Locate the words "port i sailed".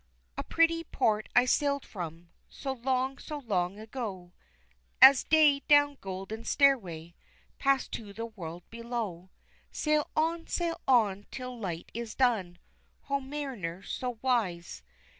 0.83-1.85